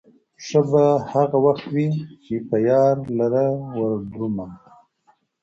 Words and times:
ښه 0.45 0.59
به 0.69 0.83
هغه 1.11 1.37
وخت 1.45 1.65
وي، 1.73 1.87
چې 2.23 2.33
به 2.47 2.57
يار 2.69 2.95
لره 3.17 3.45
وردرومم 3.77 4.51